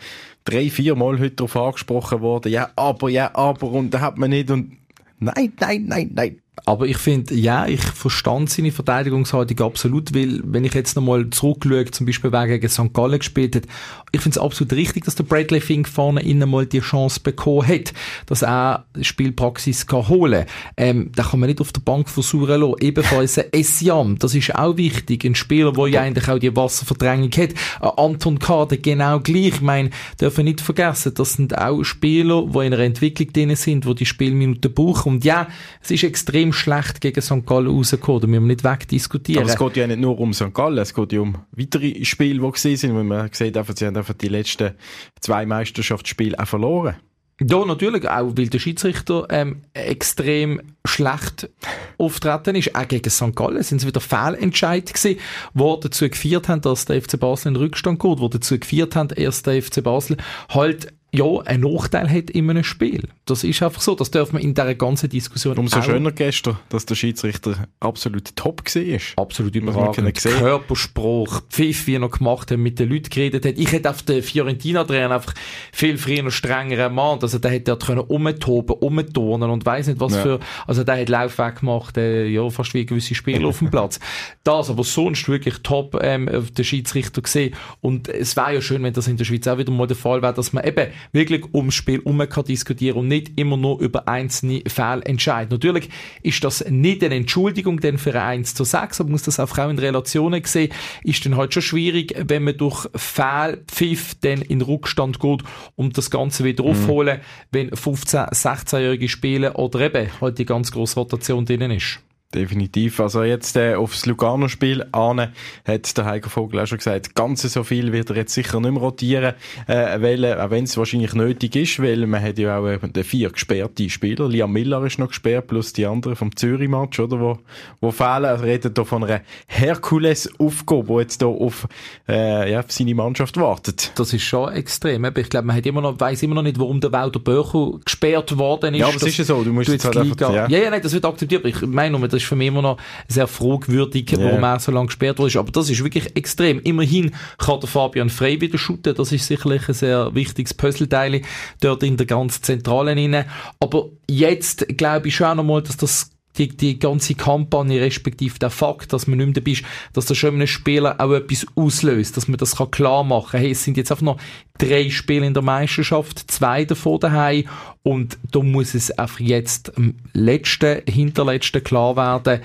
[0.44, 2.50] drei, vier Mal heute darauf angesprochen worden.
[2.50, 4.78] Ja, aber, ja, aber, und da hat man nicht und
[5.18, 6.40] nein, nein, nein, nein.
[6.64, 11.84] Aber ich finde, ja, ich verstand seine Verteidigungshaltung absolut, weil, wenn ich jetzt nochmal zurückschaue,
[11.90, 12.92] zum Beispiel, wer gegen St.
[12.94, 13.64] Gallen gespielt hat,
[14.12, 17.68] ich finde es absolut richtig, dass der Bradley Fink vorne innen mal die Chance bekommen
[17.68, 17.92] hat,
[18.24, 22.74] dass er Spielpraxis kann holen ähm, Da kann man nicht auf der Bank versuchen lassen.
[22.80, 27.30] Ebenfalls ein Essiam, das ist auch wichtig, ein Spieler, der ja eigentlich auch die Wasserverdrängung
[27.32, 27.50] hat.
[27.80, 29.46] Ein Anton Kader genau gleich.
[29.48, 29.90] Ich meine,
[30.20, 34.06] dürfen nicht vergessen, das sind auch Spieler, die in einer Entwicklung drin sind, die die
[34.06, 35.14] Spielminuten brauchen.
[35.14, 35.48] Und ja,
[35.82, 37.46] es ist extrem schlecht gegen St.
[37.46, 39.42] Gallen rausgekommen, da müssen wir nicht wegdiskutieren.
[39.44, 40.52] Aber es geht ja nicht nur um St.
[40.52, 43.86] Gallen, es geht ja um weitere Spiele, die gesehen sind, weil man sieht einfach, sie
[43.86, 44.72] haben einfach die letzten
[45.20, 46.96] zwei Meisterschaftsspiele auch verloren.
[47.38, 51.50] Ja, natürlich, auch weil der Schiedsrichter ähm, extrem schlecht
[51.98, 52.74] auftreten ist.
[52.74, 53.36] Auch gegen St.
[53.36, 55.20] Gallen sind es wieder Fehlentscheid gewesen,
[55.52, 58.96] die dazu geführt haben, dass der FC Basel in den Rückstand geht, die dazu geführt
[58.96, 60.16] haben, erst der FC Basel
[60.48, 63.08] halt ja, einen Nachteil hat in einem Spiel.
[63.24, 63.94] Das ist einfach so.
[63.94, 68.62] Das darf man in dieser ganzen Diskussion Umso schöner gestern, dass der Schiedsrichter absolut top
[68.64, 69.00] war.
[69.24, 70.14] Absolut überragend.
[70.14, 73.54] Körperspruch, Pfiff, wie er gemacht hat, mit den Leuten geredet hat.
[73.56, 75.34] Ich hätte auf den Fiorentina-Trainer einfach
[75.72, 77.18] viel früher strenger Mann.
[77.22, 80.22] Also der hätte dort können umtoben, umturnen und weiss nicht was ja.
[80.22, 83.98] für, also der hat Laufweg gemacht, äh, ja, fast wie gewisse Spieler auf dem Platz.
[84.44, 87.54] Das aber sonst wirklich top, ähm, der Schiedsrichter gesehen.
[87.80, 90.22] Und es wäre ja schön, wenn das in der Schweiz auch wieder mal der Fall
[90.22, 94.08] wäre, dass man eben wirklich ums Spiel herum kann diskutieren und nicht immer nur über
[94.08, 95.50] einzelne Fälle entscheiden.
[95.50, 95.88] Natürlich
[96.22, 99.40] ist das nicht eine Entschuldigung denn für ein 1 zu 6, aber man muss das
[99.40, 104.62] auch in Relationen sehen, ist dann halt schon schwierig, wenn man durch Fehlpfiff dann in
[104.62, 105.42] Rückstand geht,
[105.74, 106.70] um das Ganze wieder mhm.
[106.70, 112.00] aufholen, wenn 15-, 16-Jährige spielen oder eben halt die ganz grosse Rotation drin ist.
[112.34, 112.98] Definitiv.
[112.98, 115.28] Also jetzt äh, aufs Lugano-Spiel an
[115.64, 118.72] hat der Heiko Vogel auch schon gesagt, ganz so viel wird er jetzt sicher nicht
[118.72, 119.34] mehr rotieren,
[119.68, 122.92] äh, weil, äh, auch wenn es wahrscheinlich nötig ist, weil man hat ja auch eben
[123.04, 124.28] vier gesperrte Spieler.
[124.28, 127.38] Liam Miller ist noch gesperrt, plus die anderen vom Zürich-Match, oder, wo,
[127.80, 128.24] wo fehlen.
[128.24, 131.68] Er redet hier von einer Herkules-Aufgabe, die jetzt hier auf,
[132.08, 133.92] äh, ja, auf seine Mannschaft wartet.
[133.94, 135.04] Das ist schon extrem.
[135.16, 138.36] Ich glaube, man hat immer noch, weiss immer noch nicht, warum der Wouter Böcher gesperrt
[138.36, 138.80] worden ist.
[138.80, 140.48] Ja, aber es ist ja so, du musst jetzt halt einfach, ja.
[140.48, 141.44] ja, ja, nein, das wird akzeptiert.
[141.44, 144.24] Ich meine, das ist für mich immer noch sehr fragwürdig, yeah.
[144.24, 145.38] warum er so lange gesperrt wurde.
[145.38, 146.60] Aber das ist wirklich extrem.
[146.60, 148.94] Immerhin kann der Fabian Frey wieder shooten.
[148.94, 151.22] Das ist sicherlich ein sehr wichtiges Puzzleteil
[151.60, 153.26] dort in der ganz Zentralen inne.
[153.60, 158.38] Aber jetzt glaube ich schon auch noch mal, dass das die, die ganze Kampagne, respektive
[158.38, 161.46] der Fakt, dass man nicht mehr dabei ist, dass das schon einem Spieler auch etwas
[161.54, 163.40] auslöst, dass man das kann klar machen kann.
[163.40, 164.18] Hey, es sind jetzt einfach noch
[164.58, 167.44] drei Spiele in der Meisterschaft, zwei davon daheim.
[167.82, 172.42] Und da muss es einfach jetzt am letzten, hinterletzten klar werden,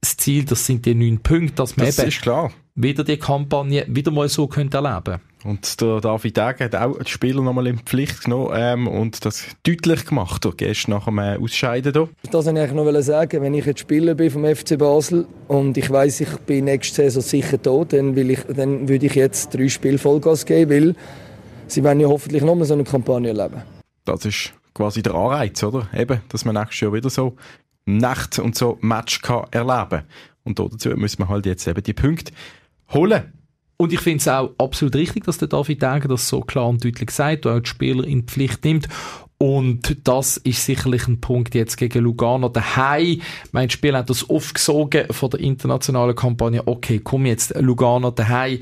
[0.00, 4.12] das Ziel, das sind die neun Punkte, dass man das eben wieder die Kampagne wieder
[4.12, 7.82] mal so könnte erleben und der David Degen hat auch die Spieler nochmal in die
[7.82, 10.56] Pflicht genommen ähm, und das deutlich gemacht, oder?
[10.56, 12.08] gestern nach dem äh, Ausscheiden hier.
[12.30, 15.90] Das wollte ich noch sagen, wenn ich jetzt Spieler bin vom FC Basel und ich
[15.90, 19.68] weiß, ich bin nächste Saison sicher da, dann, will ich, dann würde ich jetzt drei
[19.68, 20.94] Spiele Vollgas geben, weil
[21.68, 23.62] sie werden ja hoffentlich nochmal so eine Kampagne erleben.
[24.04, 25.88] Das ist quasi der Anreiz, oder?
[25.94, 27.36] Eben, dass man nächstes Jahr wieder so
[27.86, 30.04] Nacht und so Match kann erleben
[30.44, 32.32] Und dazu müssen wir halt jetzt eben die Punkte
[32.92, 33.32] holen.
[33.80, 36.84] Und ich finde es auch absolut richtig, dass der David Degen das so klar und
[36.84, 38.88] deutlich sagt, und auch die Spieler in die Pflicht nimmt.
[39.38, 43.20] Und das ist sicherlich ein Punkt jetzt gegen Lugano daheim.
[43.52, 46.66] Mein Spiel hat das aufgesogen von der internationalen Kampagne.
[46.66, 48.58] Okay, komm jetzt Lugano daheim.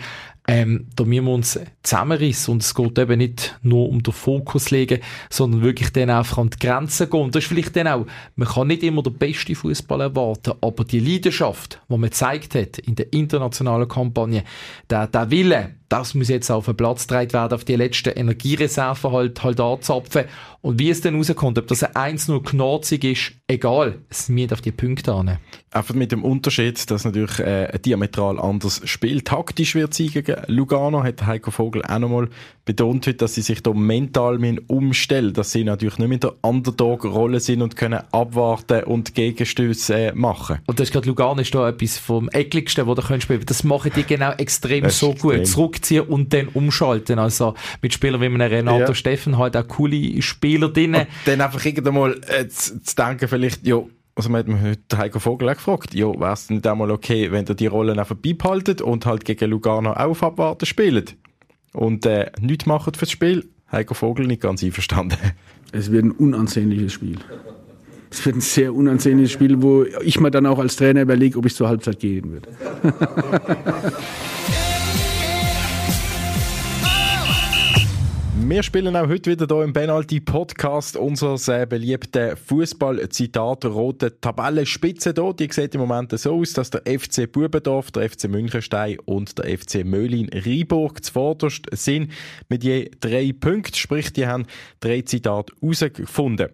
[0.49, 4.71] Ähm, da müssen wir uns zusammenrissen und es geht eben nicht nur um den Fokus
[4.71, 7.21] legen, sondern wirklich dann einfach an die Grenzen gehen.
[7.21, 8.07] Und das ist vielleicht dann auch,
[8.37, 12.79] man kann nicht immer den besten Fußball erwarten, aber die Leidenschaft, die man gezeigt hat
[12.79, 14.45] in der internationalen Kampagne,
[14.89, 19.13] der, der Wille, das muss jetzt auf den Platz getragen werden, auf die letzten Energiereserven
[19.13, 20.25] halt, halt anzapfen.
[20.63, 24.61] Und wie es dann rauskommt, ob das ein 1-0 knorzig ist, egal, es müssen auf
[24.61, 25.39] die Punkte an.
[25.71, 29.27] Einfach mit dem Unterschied, dass natürlich äh, diametral anders spielt.
[29.27, 32.29] Taktisch wird sie gegen Lugano, hat Heiko Vogel auch nochmal
[32.65, 36.35] betont heute, dass sie sich da mental umstellen dass sie natürlich nicht mehr in der
[36.43, 40.59] Underdog-Rolle sind und können abwarten und Gegenstöße äh, machen.
[40.67, 43.93] Und das ist gerade Lugano ist da etwas vom ekligsten, was du spielen Das machen
[43.95, 45.35] die genau extrem so gut.
[45.35, 45.53] Extrem.
[45.77, 47.19] Zurückziehen und dann umschalten.
[47.19, 48.95] Also mit Spielern wie einem Renato ja.
[48.95, 50.95] Steffen halt auch coole Spieler drin.
[50.95, 53.83] Und dann einfach irgendwann äh, zu, zu denken, vielleicht, ja,
[54.15, 57.31] also man hat mich heute Heiko Vogel auch gefragt, ja, wäre es nicht einmal okay,
[57.31, 61.17] wenn ihr die Rollen einfach beibehaltet und halt gegen Lugano auf Abwarten spielt?
[61.73, 63.49] Und äh, nichts machen fürs Spiel?
[63.71, 65.19] Heiko Vogel nicht ganz einverstanden.
[65.73, 67.19] Es wird ein unansehnliches Spiel.
[68.09, 71.45] Es wird ein sehr unansehnliches Spiel, wo ich mir dann auch als Trainer überlege, ob
[71.45, 72.49] ich zur Halbzeit gehen würde.
[78.39, 85.15] Wir spielen auch heute wieder hier im Penalty Podcast unser äh, beliebtes Fußball-Zitat rote Tabellenspitze
[85.17, 85.33] hier.
[85.33, 89.59] Die sieht im Moment so aus, dass der FC Bubendorf, der FC Münchenstein und der
[89.59, 92.13] FC Möhlin Rheinburg zuvorderst sind
[92.49, 93.75] mit je drei Punkten.
[93.75, 94.47] Sprich, die haben
[94.81, 96.51] drei Zitate herausgefunden.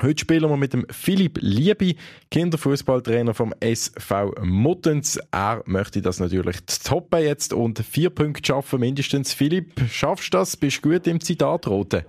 [0.00, 1.96] Heute spielen wir mit dem Philipp Liebi,
[2.30, 5.16] Kinderfußballtrainer vom SV Muttens.
[5.32, 9.34] Er möchte das natürlich toppen jetzt und vier Punkte schaffen mindestens.
[9.34, 10.56] Philipp, schaffst du das?
[10.56, 12.04] Bist du gut im Zitat roten?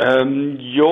[0.00, 0.84] Ähm, ja,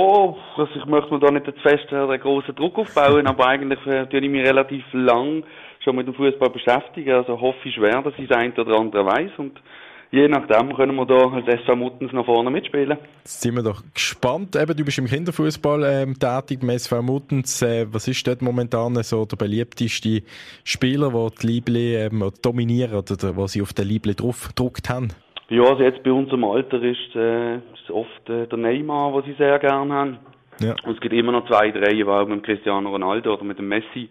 [0.56, 4.06] also ich möchte mir da nicht zu fest einen grossen Druck aufbauen, aber eigentlich äh,
[4.06, 5.42] tue ich mich relativ lang
[5.83, 7.12] schon mit dem Fußball beschäftigen.
[7.12, 9.61] Also hoffe ich schwer, dass ich das eine oder andere weiß und
[10.11, 12.99] je nachdem können wir da als SV Muttens nach vorne mitspielen.
[13.18, 14.57] Jetzt sind wir doch gespannt.
[14.57, 17.62] Eben, du bist im Kinderfußball ähm, tätig beim SV Muttens.
[17.62, 20.23] Äh, was ist dort momentan so der beliebteste
[20.64, 25.09] Spieler, der die Liebli ähm, dominieren oder was sie auf den Liebli drauf gedruckt haben?
[25.49, 29.35] Ja, also jetzt bei unserem Alter ist, äh, ist oft äh, der Neymar, was sie
[29.35, 30.18] sehr gerne haben.
[30.61, 30.75] Ja.
[30.85, 33.68] Und es gibt immer noch zwei, drei, die auch mit Cristiano Ronaldo oder mit dem
[33.68, 34.11] Messi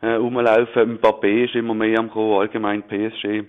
[0.00, 0.98] äh, rumlaufen.
[0.98, 3.44] Mbappé ist immer mehr am Kommen, allgemein PSG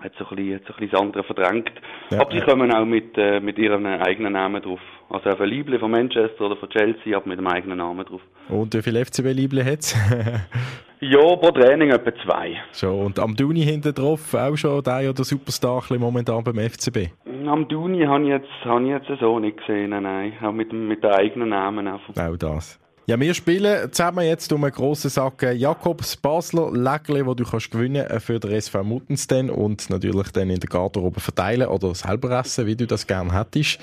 [0.00, 1.72] hat so ein bisschen, hat so ein bisschen das andere verdrängt.
[2.10, 2.44] Ja, aber sie ja.
[2.44, 4.80] kommen auch mit, äh, mit ihren eigenen Namen drauf.
[5.08, 8.20] Also auf ein Liebling von Manchester oder von Chelsea, aber mit dem eigenen Namen drauf.
[8.48, 9.96] Und wie viele FCB-Liebling hat es?
[11.00, 12.56] ja, pro Training etwa zwei.
[12.70, 17.10] So, und am Duni hinten drauf auch schon der oder Superstar momentan beim FCB?
[17.46, 20.32] Am Duni habe ich, jetzt, hab ich jetzt so nicht gesehen, nein.
[20.42, 22.16] Auch mit, dem, mit den eigenen Namen einfach.
[22.16, 22.79] Auch das.
[23.10, 27.72] Ja, wir spielen zusammen jetzt um einen grossen Sack Jakobs Basler Läckle, wo du kannst
[27.72, 32.66] gewinnen für den SV Muttensden und natürlich dann in der Garderobe verteilen oder selber essen,
[32.66, 33.80] wie du das gerne hättest.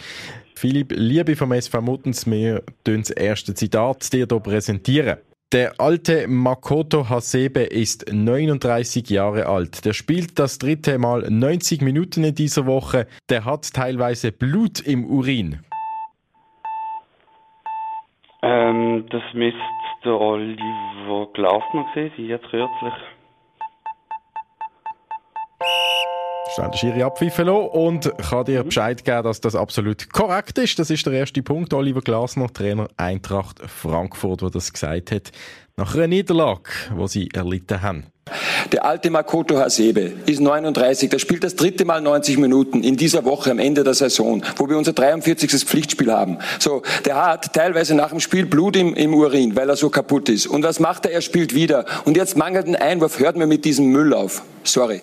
[0.56, 5.18] Philipp, Liebe vom SV Muttens, wir tun das erste Zitat dir hier präsentieren.
[5.52, 9.84] Der alte Makoto Hasebe ist 39 Jahre alt.
[9.84, 13.08] Der spielt das dritte Mal 90 Minuten in dieser Woche.
[13.28, 15.60] Der hat teilweise Blut im Urin.
[19.08, 19.60] Ähm, das müsste
[20.04, 22.94] der Oliver Glasner gesehen sein, jetzt kürzlich.
[26.56, 28.68] Schnell den Schiri abpfeifen und kann dir mhm.
[28.68, 30.80] Bescheid geben, dass das absolut korrekt ist.
[30.80, 31.74] Das ist der erste Punkt.
[31.74, 35.32] Oliver Glasner, Trainer Eintracht Frankfurt, der das gesagt hat,
[35.76, 38.06] nach einer Niederlage, die sie erlitten haben.
[38.72, 43.26] Der alte Makoto Hasebe ist 39, der spielt das dritte Mal 90 Minuten in dieser
[43.26, 45.52] Woche am Ende der Saison, wo wir unser 43.
[45.66, 46.38] Pflichtspiel haben.
[46.60, 50.30] So, der hat teilweise nach dem Spiel Blut im, im Urin, weil er so kaputt
[50.30, 50.48] ist.
[50.48, 51.12] Und was macht er?
[51.12, 51.86] Er spielt wieder.
[52.06, 53.20] Und jetzt mangelt ein Einwurf.
[53.20, 54.44] Hört mir mit diesem Müll auf.
[54.64, 55.02] Sorry.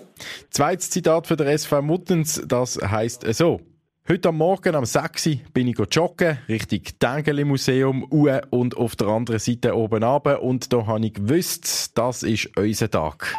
[0.50, 3.60] Zweites Zitat für der SV Muttens, das heißt so.
[4.06, 9.38] Heute am Morgen am 6 bin ich joggen, Richtung Tengeli Museum und auf der anderen
[9.38, 10.42] Seite oben runter.
[10.42, 13.34] Und da habe ich gewusst, das ist unser Tag.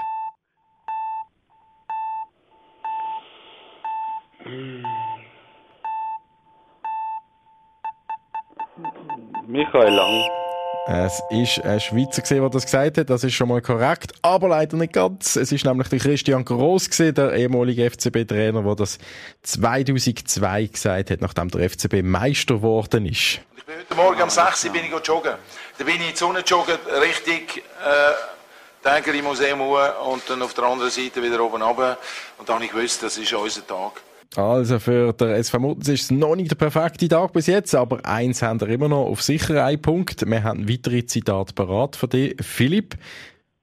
[9.48, 10.45] Michael Lang.
[10.88, 13.10] Es ist ein Schweizer der das gesagt hat.
[13.10, 15.36] Das ist schon mal korrekt, aber leider nicht ganz.
[15.36, 19.00] Es ist nämlich der Christian Gross der ehemalige FCB-Trainer, der das
[19.42, 23.40] 2002 gesagt hat, nachdem der FCB Meister geworden ist.
[23.58, 25.34] Ich bin heute Morgen um 6 Uhr bin ich joggen.
[25.80, 30.66] Da bin ich in die Sonne joggen, richtig äh, Tägeri Museum und dann auf der
[30.66, 31.98] anderen Seite wieder oben runter.
[32.38, 34.04] Und dann habe ich gewusst, das ist unser Tag.
[34.36, 38.06] Also für der SV Muttens ist es noch nicht der perfekte Tag bis jetzt, aber
[38.06, 40.30] eins haben wir immer noch auf sicher einen Punkt.
[40.30, 42.36] Wir haben weitere Zitate parat von dir.
[42.42, 42.96] Philipp,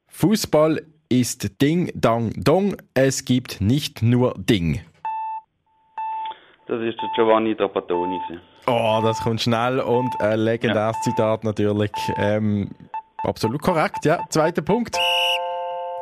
[0.08, 2.76] Fußball ist Ding, Dang, Dong.
[2.94, 4.80] Es gibt nicht nur Ding.
[6.68, 8.18] Das ist der Giovanni Trapattoni.
[8.66, 11.02] Oh, das kommt schnell und ein legendäres ja.
[11.02, 11.90] Zitat natürlich.
[12.16, 12.70] Ähm,
[13.24, 14.20] absolut korrekt, ja.
[14.30, 14.96] Zweiter Punkt.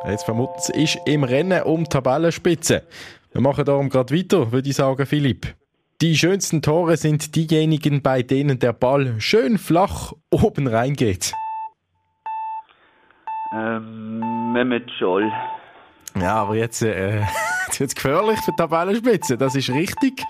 [0.07, 2.83] Jetzt vermuten Sie, ist im Rennen um Tabellenspitze.
[3.31, 5.55] Wir machen darum gerade weiter, würde ich sagen, Philipp.
[6.01, 11.33] Die schönsten Tore sind diejenigen, bei denen der Ball schön flach oben reingeht.
[13.53, 15.31] Ähm, Mehmet Scholl.
[16.19, 17.21] Ja, aber jetzt, äh,
[17.79, 20.23] jetzt gefährlich für die Tabellenspitze, das ist richtig.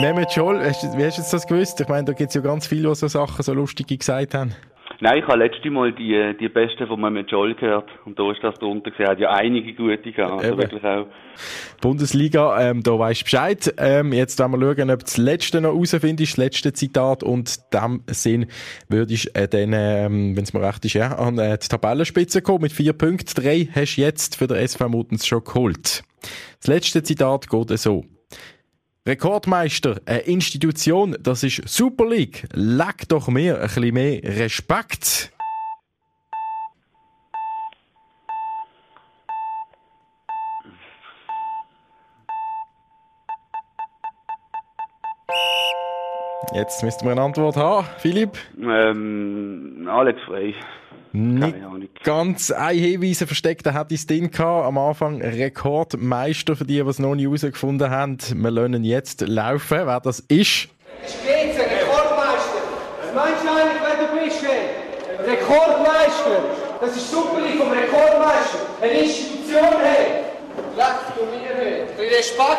[0.00, 1.80] Mehmet Scholl, wie hast du das gewusst?
[1.80, 4.54] Ich meine, da gibt es ja ganz viele, die so Sachen, so lustige gesagt haben.
[5.02, 7.88] Nein, ich habe letztes Mal die, die Beste von Mehmet Scholl gehört.
[8.04, 9.06] Und da ist das drunter gesehen.
[9.06, 10.44] Er hat ja einige gute gehabt.
[10.44, 11.06] Also wirklich auch.
[11.80, 13.74] Bundesliga, ähm, da weisst du Bescheid.
[13.78, 17.22] Ähm, jetzt wollen wir schauen, ob das letzte noch rausfindest, das letzte Zitat.
[17.22, 18.46] Und in dem Sinn
[18.90, 22.42] würde ich äh, dann, ähm, wenn es mir recht ist, ja, an äh, die Tabellenspitze
[22.42, 23.42] kommen mit vier Punkten.
[23.42, 26.02] Drei hast du jetzt für den SV Mutens schon geholt.
[26.58, 28.04] Das letzte Zitat geht so.
[29.06, 32.46] Rekordmeister, eine Institution, das ist Super League.
[32.52, 35.32] Leck doch mir ein bisschen mehr Respekt.
[46.52, 47.86] Jetzt müssten wir eine Antwort haben.
[47.98, 48.36] Philipp?
[48.60, 50.54] Ähm, Alex Frey.
[51.12, 51.56] Nicht
[52.04, 54.66] ganz ein Hinweis versteckt, da hat es drin gehabt.
[54.66, 58.18] Am Anfang Rekordmeister für die, die es noch nicht herausgefunden haben.
[58.32, 60.68] Wir lernen jetzt laufen, wer das ist.
[61.02, 62.60] Spitze, Rekordmeister.
[63.02, 65.32] Was meinst du eigentlich, wer du bist, hey?
[65.32, 66.44] Rekordmeister.
[66.80, 68.58] Das ist super vom Rekordmeister.
[68.80, 70.24] Eine Institution, hey.
[70.76, 71.82] Leck du mir, hey.
[72.16, 72.58] Respekt.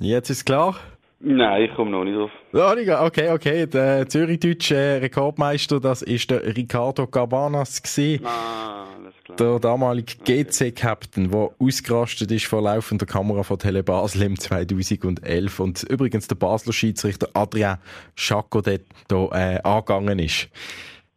[0.00, 0.76] Jetzt ist klar.
[1.24, 2.30] Nein, ich komme noch nicht drauf.
[2.52, 3.66] Oh, okay, okay.
[3.66, 8.26] Der Zürich-Deutsche Rekordmeister, das ist der Ricardo Cabanas gewesen.
[8.26, 9.36] Ah, alles klar.
[9.36, 15.84] Der damalige GC-Captain, der ausgerastet ist vor laufender Kamera von Tele Basel im 2011 und
[15.84, 17.78] übrigens der Basler Schiedsrichter Adrien
[18.16, 20.48] Chaco dort äh, angegangen ist.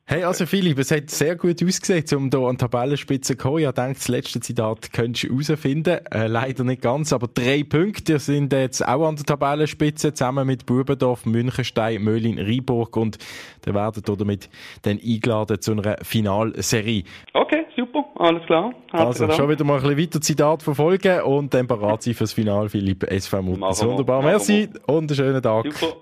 [0.07, 3.63] Hey, also Philipp, es hat sehr gut ausgesehen, um hier an die Tabellenspitze zu kommen.
[3.63, 5.99] Ich denke, das letzte Zitat könntest du herausfinden.
[6.11, 10.67] Äh, leider nicht ganz, aber drei Punkte sind jetzt auch an der Tabellenspitze, zusammen mit
[10.67, 13.17] Bubendorf, Münchenstein, Möhlin, Rheinburg und
[13.63, 14.47] dann werden damit
[14.83, 17.05] dann eingeladen zu einer Finalserie.
[17.33, 18.75] Okay, super, alles klar.
[18.91, 22.69] also, schon wieder mal ein bisschen weiter Zitat verfolgen und dann parat sein fürs Finale,
[22.69, 23.83] Philipp SV Muttens.
[23.83, 25.73] Wunderbar, merci und einen schönen Tag.
[25.73, 25.95] Super,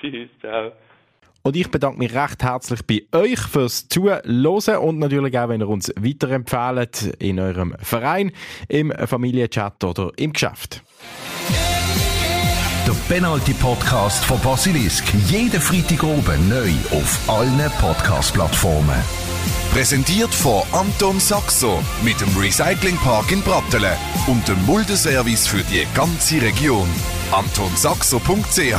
[0.00, 0.72] tschüss, ciao.
[1.42, 5.68] Und ich bedanke mich recht herzlich bei euch fürs Zuhören und natürlich auch, wenn ihr
[5.68, 8.32] uns weiterempfehlt in eurem Verein,
[8.68, 10.82] im Familienchat oder im Geschäft.
[12.86, 15.04] Der Penalty Podcast von Basilisk.
[15.28, 19.02] Jeden Freitag oben neu auf allen Podcast-Plattformen.
[19.72, 23.92] Präsentiert von Anton Saxo mit dem Recyclingpark in Brattelen
[24.26, 26.88] und dem Muldeservice für die ganze Region.
[27.30, 28.74] AntonSaxo.ch